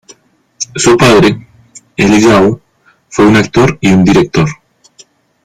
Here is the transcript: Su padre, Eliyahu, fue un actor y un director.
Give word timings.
Su 0.77 0.97
padre, 0.97 1.47
Eliyahu, 1.95 2.59
fue 3.07 3.27
un 3.27 3.35
actor 3.35 3.77
y 3.81 3.93
un 3.93 4.03
director. 4.03 4.49